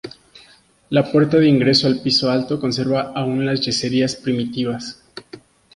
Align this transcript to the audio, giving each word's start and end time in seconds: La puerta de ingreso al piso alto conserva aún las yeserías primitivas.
La 0.89 1.11
puerta 1.11 1.37
de 1.37 1.47
ingreso 1.47 1.85
al 1.85 2.01
piso 2.01 2.31
alto 2.31 2.59
conserva 2.59 3.11
aún 3.13 3.45
las 3.45 3.61
yeserías 3.61 4.15
primitivas. 4.15 5.03